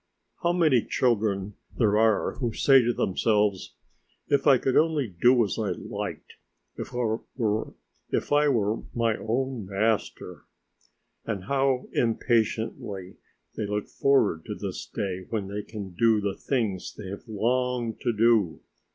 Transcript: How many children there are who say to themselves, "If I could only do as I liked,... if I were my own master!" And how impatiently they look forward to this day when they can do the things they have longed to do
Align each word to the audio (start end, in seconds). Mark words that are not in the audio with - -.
How 0.41 0.51
many 0.51 0.83
children 0.83 1.53
there 1.77 1.95
are 1.95 2.39
who 2.39 2.53
say 2.53 2.81
to 2.81 2.91
themselves, 2.91 3.75
"If 4.29 4.47
I 4.47 4.57
could 4.57 4.75
only 4.75 5.07
do 5.07 5.43
as 5.43 5.59
I 5.59 5.73
liked,... 5.73 6.37
if 6.75 6.91
I 6.95 8.39
were 8.57 8.77
my 8.95 9.17
own 9.17 9.67
master!" 9.67 10.45
And 11.23 11.43
how 11.43 11.87
impatiently 11.93 13.17
they 13.55 13.67
look 13.67 13.87
forward 13.87 14.43
to 14.45 14.55
this 14.55 14.87
day 14.87 15.27
when 15.29 15.47
they 15.49 15.61
can 15.61 15.91
do 15.91 16.19
the 16.19 16.33
things 16.35 16.95
they 16.95 17.07
have 17.09 17.27
longed 17.27 18.01
to 18.01 18.11
do 18.11 18.61